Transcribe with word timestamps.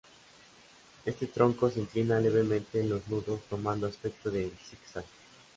Este 1.05 1.27
tronco 1.27 1.69
se 1.69 1.79
inclina 1.79 2.19
levemente 2.19 2.79
en 2.79 2.89
los 2.89 3.07
nudos 3.07 3.39
tomando 3.51 3.85
aspecto 3.85 4.31
de 4.31 4.49
zig-zag. 4.49 5.05